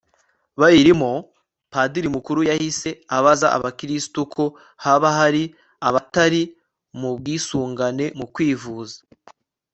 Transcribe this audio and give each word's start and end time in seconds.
bayirimo. 0.59 1.11
padiri 1.73 2.07
mukuru 2.15 2.39
yahise 2.49 2.89
abaza 3.17 3.47
abakristu 3.57 4.19
ko 4.33 4.43
haba 4.83 5.09
hari 5.19 5.43
abatari 5.87 6.41
mu 6.99 7.09
bwisungane 7.17 8.05
mu 8.19 8.25
kwivuza 8.33 8.97